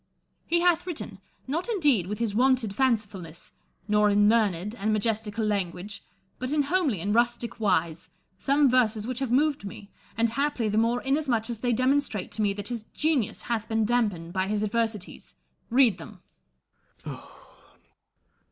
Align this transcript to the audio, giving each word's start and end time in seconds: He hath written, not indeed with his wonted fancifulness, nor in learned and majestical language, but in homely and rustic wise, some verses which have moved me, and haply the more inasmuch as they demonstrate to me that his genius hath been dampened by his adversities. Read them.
He 0.47 0.61
hath 0.61 0.87
written, 0.87 1.19
not 1.45 1.69
indeed 1.69 2.07
with 2.07 2.17
his 2.17 2.33
wonted 2.33 2.73
fancifulness, 2.75 3.51
nor 3.87 4.09
in 4.09 4.27
learned 4.27 4.73
and 4.73 4.91
majestical 4.91 5.45
language, 5.45 6.03
but 6.39 6.51
in 6.51 6.63
homely 6.63 7.01
and 7.01 7.13
rustic 7.13 7.59
wise, 7.59 8.09
some 8.35 8.67
verses 8.67 9.05
which 9.05 9.19
have 9.19 9.29
moved 9.29 9.63
me, 9.63 9.91
and 10.17 10.29
haply 10.29 10.69
the 10.69 10.79
more 10.79 11.03
inasmuch 11.03 11.51
as 11.51 11.59
they 11.59 11.71
demonstrate 11.71 12.31
to 12.31 12.41
me 12.41 12.51
that 12.53 12.69
his 12.69 12.81
genius 12.95 13.43
hath 13.43 13.69
been 13.69 13.85
dampened 13.85 14.33
by 14.33 14.47
his 14.47 14.63
adversities. 14.63 15.35
Read 15.69 15.99
them. 15.99 16.23